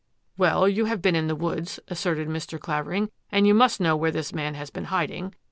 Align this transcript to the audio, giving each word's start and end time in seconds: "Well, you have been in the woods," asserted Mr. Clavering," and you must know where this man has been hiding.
"Well, 0.35 0.67
you 0.67 0.85
have 0.85 0.99
been 0.99 1.15
in 1.15 1.27
the 1.27 1.35
woods," 1.35 1.79
asserted 1.87 2.27
Mr. 2.27 2.59
Clavering," 2.59 3.11
and 3.31 3.45
you 3.45 3.53
must 3.53 3.79
know 3.79 3.95
where 3.95 4.09
this 4.09 4.33
man 4.33 4.55
has 4.55 4.71
been 4.71 4.85
hiding. 4.85 5.35